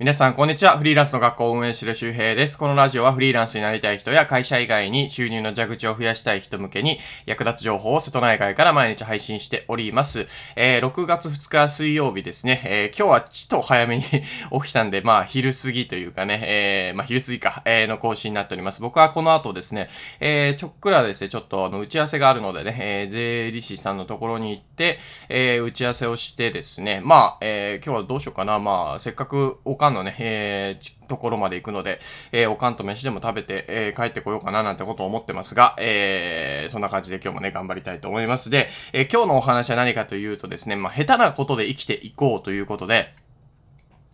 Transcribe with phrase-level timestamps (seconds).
[0.00, 0.78] 皆さん、こんにちは。
[0.78, 2.56] フリーランスの学校を運営してる周平です。
[2.56, 10.26] このラジオはフリーランスになりたい人や会社以外に収入の蛇口を増やしたい人向けに役立つ情報を瀬戸内海から毎日配信しております。
[10.56, 12.62] えー、6月2日水曜日ですね。
[12.64, 18.80] えー、今日はちょっと早めに 起きたんで、まあ、昼過ぎというかね、えー、まあ、昼過ぎか、えー、の更新になっております。
[18.80, 24.98] 僕はこの後ですね、えー、ちょっくらですね、ちょっとあの、打ち合わせがあるのでね、えー、税理士さんのところに行って、
[25.28, 28.58] えー、打ち合わせをしてですね、まあ、えー、今日はどうしようかな。
[28.58, 38.48] まあ、せっかくおかんのね、えーところまで行くので、えー、おかんと飯でも食べて、えー、帰ってこようかななんてことを思ってますが、えー、そんな感じで今日もね、頑張りたいと思います。
[38.48, 43.12] で、えー、今日のお話は何かというとですね、まあ、下手なことで生きていこうということで、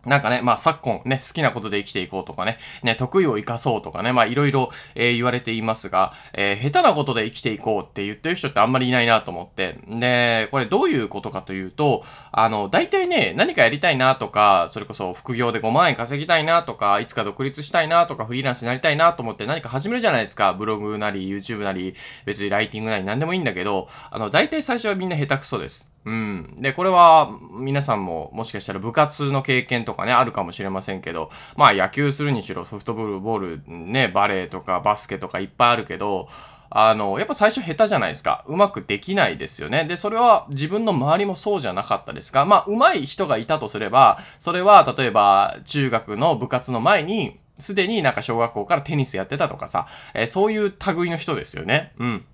[0.07, 9.79] なんかね、まあ昨今ね、好きなことで生きていこうとかね、ね、得意を生かそうとかね、まあいろいろ、えー、言われていますが、えー、下手なことで生きていこうって言ってる人ってあんまりいないなと思って。
[9.87, 20.53] で、これどういうことかというと、あの、大体ね、何かやりたいなとか、それこそ副業で5万円稼ぎたいなとか、いつか独立したいなとか、フリーランスになりたいなと思って何か始めるじゃないですか。
[20.53, 25.91] ブログなり、YouTube なり、別にライティングなり何でもいいんだけど、あの、大体最初はみんな下手くそです。
[26.07, 26.55] うん。
[26.59, 36.29] で、これは皆さんももしかしたら部活の経験とかね、あるかもしれませんけど、まあ野球するにしろソフトボール、ボール、ね、バレーとかバスケとかいっぱいあるけど、
[36.69, 38.45] あの、やっぱ最初下手じゃないですか。
[38.47, 39.83] うまくできないですよね。
[39.83, 42.45] で、それは自分の周りもそうじゃなかったですか。
[42.45, 51.93] まあ、上手い人がいたとすれば、それは例えば中学の部活の前に、すでになんか小学校からテニスやってたとかさ、えー、そういう類の人ですよね。
[51.99, 52.25] うん。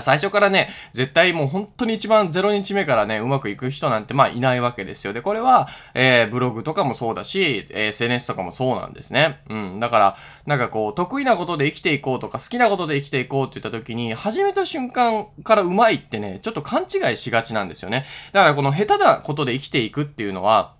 [0.00, 5.12] 最初からね、絶対もう本当に一番0日目からね、うまくいく人なんてまあいないわけですよ。
[5.12, 9.42] で、これは、えー、ブログとかもそうだしえ、SNS とかもそうなんですね。
[9.48, 9.80] うん。
[9.80, 18.06] だから、なんかこう、得意なことで生きていこうとか、好きなことで生きていこうって言った時に、始めた瞬間からうまいってね、ちょっと勘違いしがちなんですよね。
[18.32, 20.74] だからこの下手なことで生きていくっていうのは、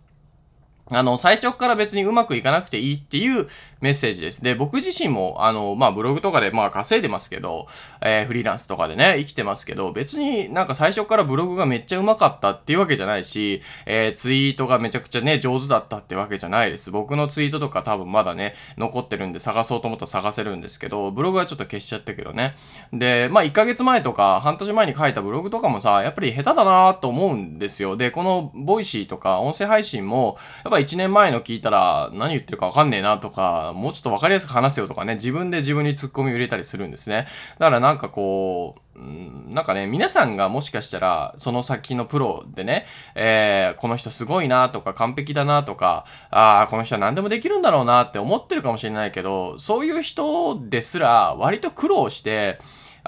[0.88, 3.48] あの、最初から別にうまくいかなくていいっていう
[3.80, 4.42] メッセージです。
[4.42, 7.66] で、僕自身も、あの、まあ、ブログとかで、まあ、稼いでますけど、
[8.00, 16.90] えー、フリーランスとかでね、生きてますけど、別になんか最初からブログがめっちゃうまかったっていうわけじゃないし、えー、ツイートがめちゃくちゃね、上手だったってわけじゃないです。
[16.90, 22.56] 僕のツイートとか多分まだね、残ってるんで探そうと思ったら探せるんですけど、ブログはちょっと消しちゃったけどね。
[22.92, 27.96] で、まあ、1ヶ月前とか、半年前に書いたブログとかもさ、やっぱり下手だなと思うんですよ。
[27.96, 37.26] で、この、ボイシーとか音声配信も、やっぱ1年前の聞いたら何言ってるかわかんねえなとか、もうちょっとわかりやすく話せよとかね、自分で自分にツッコミを入れたりするんですね。
[37.58, 52.58] だからなんかこう、んなんかね、皆さんがもしかしたら、その先のプロでね、えー、この人すごいなとか、完璧だなとか、ああ、この人は何でもできるんだろうなって思ってるかもしれないけど、そういう人ですら、割と苦労して、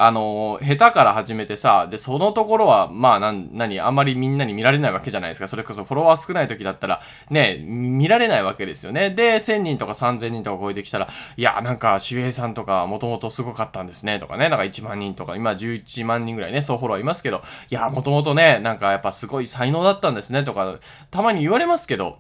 [0.01, 5.49] あの、下手から始めてさ、で、そのところは、まあ、なん、何、あんまりみんなに見られないわけじゃないですか。
[5.49, 7.01] それこそフォロワー少ない時だったら、
[7.31, 9.11] ね、見られないわけですよね。
[9.11, 20.77] で、1000人とか3000人とか超えてきたら、いや、なんか、周平さんとか、もともとすごかったんですね、とかね、なんか1万人とか、今11万人ぐらいね、そうフォロワーいますけど、いや、もともとね、なんかやっぱすごい才能だったんですね、とか、
[21.11, 22.19] たまに言われますけど、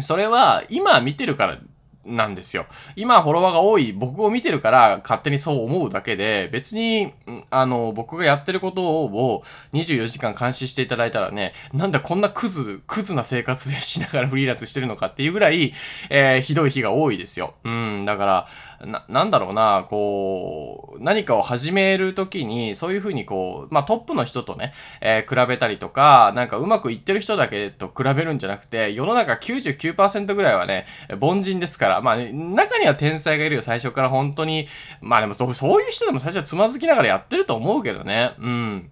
[0.00, 1.58] それは、今見てるから
[2.04, 2.66] なんですよ。
[2.96, 7.12] 今フォロワーが多い僕を見てるから勝手にそう思うだけで、別に、
[7.50, 15.72] あの、僕がやってることを24時間監視していただいたらね、なんだこんなクズ、クズな生活でしながらフリーランスしてるのかっていうぐらい、
[16.10, 17.54] えー、ひどい日が多いですよ。
[17.64, 18.48] うん、だから、
[18.86, 30.86] な、なんだろうな、こう、何かを始めるときに、そういうふうにこう、まあトップの人とね、えー、比べたりとか、なんかうまくいってる人だけと比べるんじゃなくて、世の中99%ぐらいはね、
[31.20, 34.68] 凡人ですから、まあ、中には天才がいるよ、最初から本当に。
[35.00, 38.32] まあでもそ、そういう人でも最初はつまずきながらやってると思うけどね。
[38.38, 38.90] うん。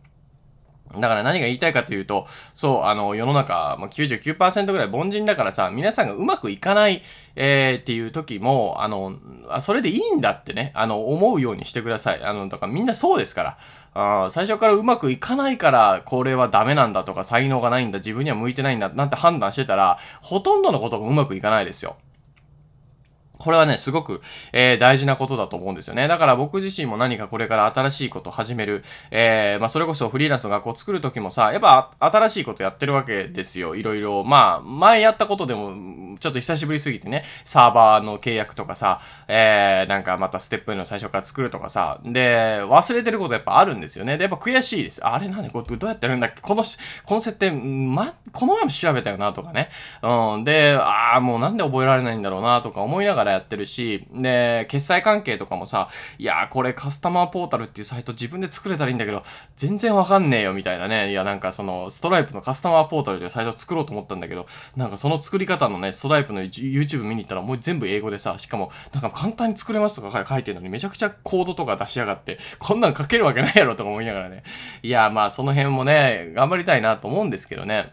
[0.98, 7.02] だから何が言いたいかというと、そう、あの、世の中、ま、99%ぐらい凡人だからさ、皆さんがうまくいかない、
[7.36, 9.16] えー、っていう時も、あの、
[9.60, 12.22] それでいいんだってね、あの、思うようにしてください。
[12.22, 13.58] あの、だかみんなそうですから。
[13.92, 21.96] あ最初からうまくいかないから、これはダメなんだとか、才能がないんだ、自分には向いてないんだ、なんて判断してたら、ほとんどのことがうまくいかないですよ。
[23.40, 24.22] これはね、すごく、
[24.52, 26.06] えー、大事なことだと思うんですよね。
[26.06, 33.74] だから僕自身も何かこれから新しいことを始める、えー、まあそれこそフリーランスの学校を作るときもさ、やっぱ新しいことやってるわけですよ。
[33.74, 34.22] いろいろ。
[34.22, 44.18] まあ、前やったことでも、ちょっと久しぶりすぎてね、サーバーの契約とかさ、えー、なんかまたステップの最初から作るとかさ、で、忘れてることやっぱあるんですよね。
[44.18, 45.04] で、やっぱ悔しいです。
[45.04, 46.40] あれなんでこれどうやってやるんだっけ？
[46.42, 46.62] この、
[47.04, 49.70] この設定、ま、この前も調べたよなとかね。
[50.02, 50.44] うん。
[50.44, 55.88] で、ああ、もうなんで覚えられないんだろうなとか思いながらやってるし、で、決済関係とかもさ、
[56.18, 59.24] いやーこれカスタマーポータルっていうサイト自分で作れたらいいんだけど、
[59.56, 61.10] 全然わかんねえよみたいなね。
[61.10, 64.46] いやなんかその、ストライプのカスタマーポータルでサイト作ろうと思ったんだけど、
[64.76, 74.42] なんかその作り方のね、ストトタイプの YouTube 見に行ったらもう全部英語でさ、しかもなんか簡単に作れますとか書いてるのにめちゃくちゃコードとか出しやがって、こんなん書けるわけないやろとか思いながらね。
[74.82, 77.92] いや、まあその辺もね、頑張りたいなと思うんですけどね。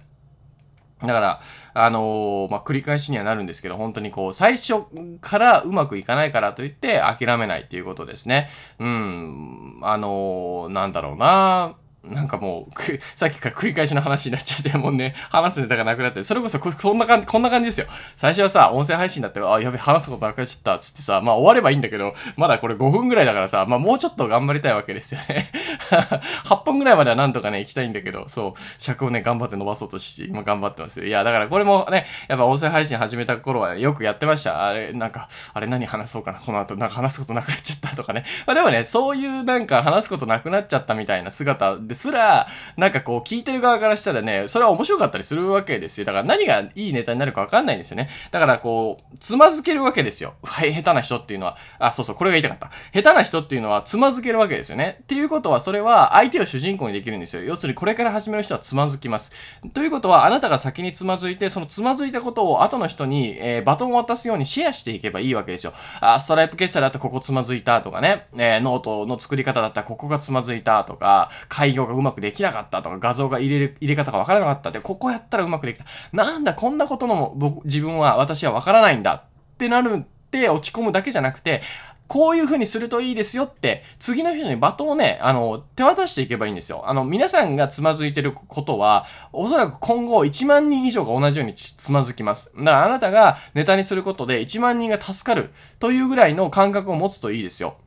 [1.02, 1.42] だから、
[1.76, 4.84] あのー、まあ、繰り返しにはなるんですけど、本当にこう、最初
[5.22, 8.50] からうまくいかないからといって諦めないっていうことですね。
[8.80, 11.76] うん、あのー、なんだろうな
[12.14, 17.88] なんかもうく、さっきから繰り返しの話になっちゃって、もうね、話すネタがなくなって、それこそこ、そんな感じ、こんな感じですよ。
[18.16, 25.50] 最初はさ、音声配信だって、あ、やべ、話すことなくなっちゃった、つってさ、まあ終わればいいんだけど、まだこれ5分ぐらいだからさ、まあもうちょっと頑張りたいわけですよね。
[26.46, 31.06] 8本ぐらいまではなんとかね、行きたいんだけど、そう、尺をね、頑張って伸ばそうとして、今頑張ってますよ。
[31.06, 34.66] いや、だからこれもね、やっぱ音声配信始めた頃はねよくやってました。
[34.66, 38.26] あれ、なんか、あれ何話そうかな、この後、なんか話すことなくなっちゃったとかね。
[38.46, 42.48] まあでもね、そういうなんか話すことなくなっちゃったみたいな姿ですら、
[42.78, 46.06] なんかこう聞いてる側からしたらね、それは面白かったりするわけですよ。
[46.06, 48.10] だから何がいいネタになるかわかんないんですよね。
[48.32, 50.36] だからこう、つまずけるわけですよ。
[50.44, 51.58] はい、下手な人っていうのは。
[51.80, 52.72] あ、そうそう、これが言いたかった。
[52.94, 55.00] 下手な人っていうのはつまずけるわけですよね。
[55.04, 57.44] っていうことは、それは相手を主人公にできるんですよ。
[57.44, 59.34] 要するにこれから始める人はつまずきます。
[59.74, 65.74] ということは、あなたが先につまずいて、そのつまずいたことを後の人に、えー、バトンを渡すようにシェアしていけばいいわけですよ。
[66.02, 75.86] あ、ストライプ決済だったここつまずいたとかね、えー、ノートの作り方だったらここがつまずいたとか、開業がうまくできなかったとか、画像が入れる、入れ方がわからなかったって、ここやったらうまくできた。
[76.14, 81.62] なんだ、こんなことの僕、自分は、私はわからないんだってなるって落ち込むだけじゃなくて、
[82.08, 86.84] こういう風にするといいですよって、次の人にバトンをね、あの、手渡していけばいいんですよ。
[86.88, 92.54] あの、皆さんがつまずいてることは、おそらく今後1万人以上が同じようにつまずきます。
[92.58, 97.78] だからあなたがネタにすることで1万人が助かるというぐらいの感覚を持つといいですよ。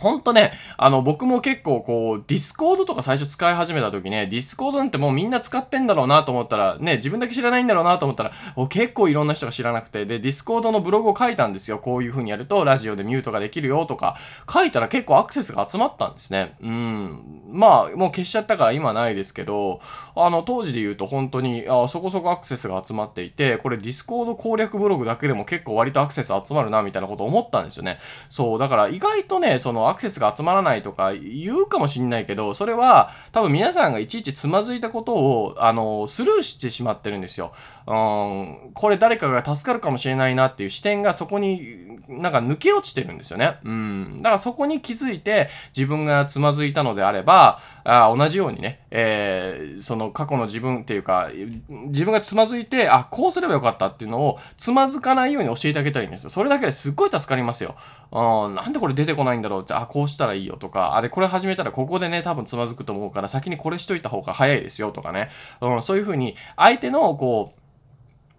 [0.00, 8.32] ほんとね、あの、僕も結構こう、ディスコードとか最初使い始めた時ね、ディスコードなんてもうみんな使ってんだろうなと思ったら、ね、自分だけ知らないんだろうなと思ったら、
[8.68, 11.78] 結構いろんな人が知らなくて、で、ディスコードのブログを書いたんですよ。
[11.78, 14.16] こういう風にやると、ラジオでミュートができるよとか、
[14.52, 16.54] 書いたら結構アクセスが集まったんですね。
[16.62, 17.42] うん。
[17.50, 19.80] まあ、もう消しちゃったから今ないですけど、
[20.16, 27.98] あの、当時で言うと本当に、あそこそこアクセスが集まっていて、これディスコード攻略ブログだけでも結構割とアクセス集まるな、みたいなこと思ったんですよね。
[28.28, 37.52] そう、だから意外とね、そのアクセスが集まらないとか言うかもしんないけど、それは多分皆さんがいちいちつまずいたことを、あの、スルーしてしまってるんですよ。
[37.86, 43.58] うん、これ誰かが助かるかもしれないなっていう視点がそこになんか抜け落ちてるんですよね。
[43.64, 44.16] うん。
[44.18, 51.30] だからそこに気づいて自分がつまずいたのであれば、あ同じようにね、えー、その過去の自分っていうか、
[51.68, 56.30] 自分がつまずいて、あ、こうすればよかったっていうのをつまずかないように教えてあげたらいいんですよ。
[56.30, 57.76] それだけですっごい助かりますよ。
[58.12, 65.30] うん、なんでこれ出てこないんだろうって、あ、こうしたらいいよとか、あ、で、これ始めたらここでね、多分つまずくと思うから先にこれしといた方が早いですよとかね。
[65.60, 67.59] うん、そういうふうに相手のこう、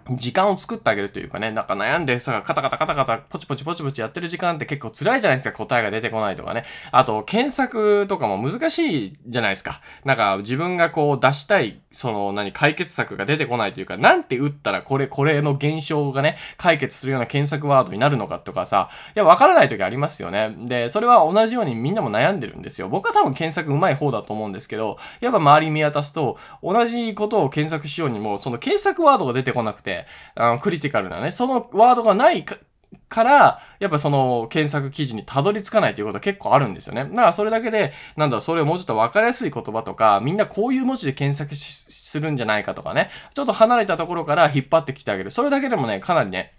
[0.10, 6.64] 時間を作ってあげるというかね、なんか悩んでさ、カタカタカタカタ、ポチポチポチポチやってる時間って結構辛いじゃないですか、答えが出てこないとかね。
[6.92, 9.82] あと、検索とかも難しいじゃないですか。
[10.06, 20.56] なんか、自分がこう出したい、その、何、解決策が出てこないというか、なんて打ったらこれ、これの現象がね、解決するような検索ワードになるのかとかさ、いや、わからない時ありますよね。
[20.68, 22.90] で、それは同じようにみんなも悩んでるんですよ。
[22.90, 29.91] 僕は多分検索上手い方だと思うんですけど、やっぱ周り見渡すと、同じことを検索しようにも、その検索ワードが出てこなくて、
[30.36, 32.58] あの、クリティカルなね、そのワードがないか、
[33.08, 37.04] から、やっぱその検索記事にたどり着かないということは結構あるんですよね。
[37.04, 45.32] だからそれだけで、なんだろ、それをもうちょっと分かりやすい言葉とか、みんなこういう文字で検索するんじゃないかとかね、ちょっと離れたところから引っ張ってきてあげる。
[45.32, 46.54] それだけでもね、かなりね、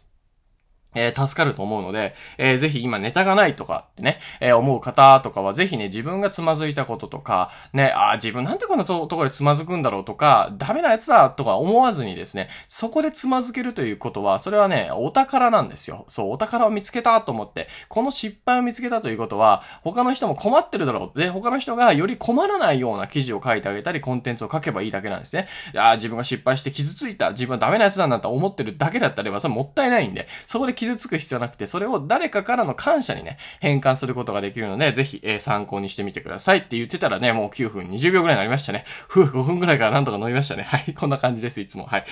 [0.95, 16.05] えー、助かると思うので、えー、ぜひ今ネタがないとかってね、えー、思う方とかはぜひね、自分がつまずいたこととか、ね、あ自分なんでこんなところでつまずくんだろうとか、ダメなやつだとか思わずにですね、そこでつまずけるということは、それはね、お宝なんですよ。
[16.09, 21.19] そう、お宝を見つけたと思って、この失敗を見つけたということは、他の人も困ってるだろう。
[21.19, 25.49] で、他の人がより困らないような記事を書いてあげたり、コンテンツを書けばいいだけなんですね。
[25.77, 38.85] あ自分が失敗して傷ついた、自分はダメなやつなんだと思ってるだけだったらば、それもったいないんで、そこで傷つく必要なくて、それを誰かからの感謝にね、変換することができるので、ぜひ、えー、参考にしてみてくださいって言ってたらね、もう9分20秒ぐらいになりましたね。
[39.09, 40.65] ふう、5分ぐらいからなんとか飲みましたね。
[40.65, 41.87] はい、こんな感じです、いつも。
[41.87, 42.05] はい。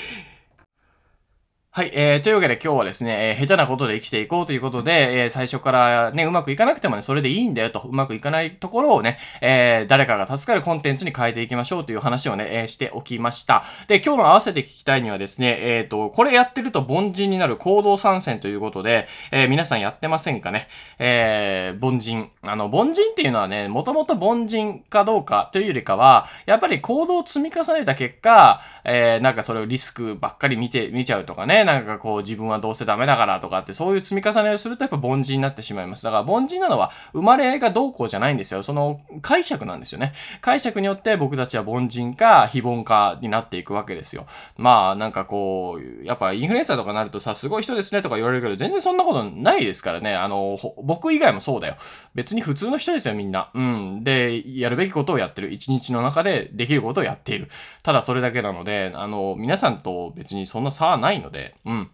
[1.73, 13.62] はい、えー、というわけで今日はですね、えー、下手なことで生きていこうということで、えー、最初からね、うまくいかなくてもね、それでいいんだよと、うまくいかないところをね、えー、誰かが助かるコンテンツに変えていきましょうという話をね、えー、しておきました。
[13.87, 20.67] で、今日の合わせて聞きたいにはですね、えっ、ー、と、これやってると凡人になる行動参戦ということで、えー、皆さんやってませんかね？
[20.99, 22.31] えー、凡人。
[22.43, 36.05] あの、凡人っていうのはね、もともと凡人かどうかというよりかは、やっぱり行動を積み重ねた結果、えー、なんかそれをリスクばっかり見て、見ちゃうとかね、ね、なんかこう自分はどうせダメだからとかって、そういう積み重ねをするとやっぱ凡人になってしまいます。
[36.05, 38.62] だから凡人なのは生まれがどうこうじゃないんですよ。
[38.62, 40.12] その解釈なんですよね。
[40.40, 44.26] 解釈によって僕たちは凡人か非凡かになっていくわけですよ。
[44.57, 50.14] まあなんかこう、やっぱインフルエンサーとかなるとさ、すごい人ですねとか言われるけど、全然そんなことないですからね。
[50.14, 51.76] あの、僕以外もそうだよ。
[52.14, 53.50] 別に普通の人ですよ、みんな。
[53.55, 54.05] うん。
[54.05, 55.52] で、やるべきことをやってる。
[55.52, 57.49] 一日の中でできることをやっている。
[57.83, 61.90] ただそれだけなので、あの、皆さんと別にそんな差はないので、うん。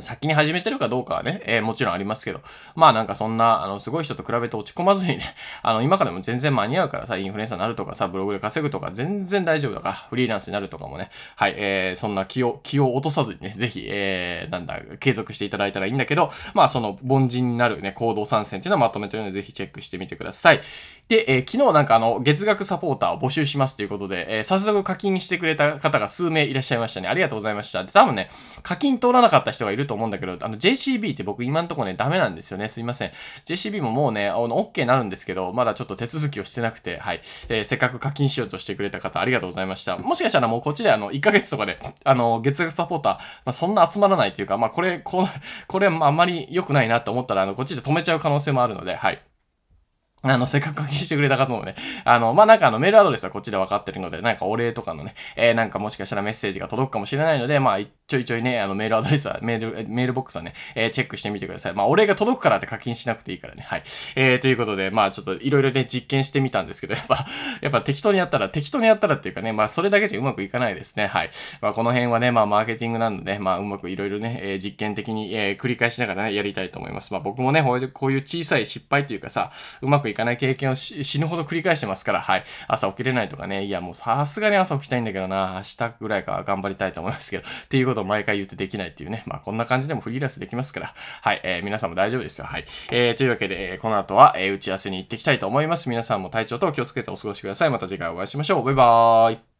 [0.00, 2.40] 先に始めてるかどうかはね、えー、もちろんありますけど、
[2.74, 5.24] まあなんかそんな、あの、すごい人と比べて落ち込まずにね、
[5.62, 20.60] あの、今からでも全然間に合うからさ、インフルエンサーになるとかさ、ブログで稼ぐとか全然大丈夫だから、フリーランスになるとかもね、はい、えー、そんな気を、気を落とさずにね、ぜひ、えー、なんだ、継続していただいたらいいんだけど、まあその、凡人になるね、行動参戦っていうのをまとめてるので、ぜひチェックしてみてください。
[21.08, 27.08] で、えー、昨日なんかあの、月額サポーターを募集しますということで、えー、早速課金してくれた方が数名いらっしゃいましたね。
[27.08, 27.84] ありがとうございました。
[27.84, 28.30] で、多分ね、
[28.62, 32.68] 課金通らなかった人がいるると思うんだけど、あの、JCB って僕今んとこね、ダメなんですよね。
[32.68, 33.12] すいません。
[33.46, 37.22] JCB ももうね、あの、OK になるんですけど、まだちょっと手続きをしてなくて、はい。
[37.48, 39.96] えー、せっかく課金しようとしてくれた方、ありがとうございました。
[39.98, 45.28] もしかしたらもうこっちであの、1ヶ月とかで、あの、月額サポーター、まあ、そんな集まらないというか、まあ、これ、こ
[45.66, 49.22] これ、まあ、あんまり良くないなと思ったら、あの、こっちで止めちゃう可能性もあるので、はい。
[50.24, 51.74] あの、せっかく課金してくれた方もね、
[52.04, 57.78] あの、まあ、なんかあの、メールアドレスはこっちで分かってるので、なんかお礼とかのね、えー、なんかもしかしたらメッセージが届くかもしれないので、まあ、
[58.12, 61.72] ちょいちょいね、あの、メールアドレスは、メール、メールボックスはね、えー、チェックしてみてください。
[61.72, 63.62] まあ、お礼が届くからって課金しなくていいからね。
[63.66, 63.84] はい。
[64.16, 67.24] えー、ということで、まあ、ちょっといろいろね、実験してみたんですけど、やっぱ、
[67.62, 71.06] やっぱ適当にやったら、適当にやったらっていうかね、まあ、それだけじゃうまくいかないですね。
[71.06, 71.30] はい。
[71.62, 77.14] まあ、この辺はね、まあ、マーケティングなので、まあ、うまくいろいろね、えー、実験的に、えー、繰り返しながらね、やりたいと思います。
[77.14, 79.50] まあ、僕もね、こういう小さい失敗というかさ、
[79.80, 82.44] うまくいかない経験を死ぬほど繰り返してますから、はい。
[82.68, 89.22] 朝起きれないとかね、いやもうさすがに朝起きたいんだけどな、明日ぐらいか頑張りたいと思いますけど、っていうことを毎回言ってできないっていうね。
[89.26, 91.40] まあこんな感じでもフリーランスできますから、はい。
[91.44, 92.46] えー、皆さんも大丈夫ですよ。
[92.46, 92.64] はい。
[92.90, 95.88] えー、というわけで、この後は、えー、打ち合わせに行ってきたいと思います。
[95.88, 97.70] 皆さんも体調と気をつけてお過ごしください。
[97.70, 98.64] また次回お会いしましょう。
[98.64, 99.51] バイバーイ。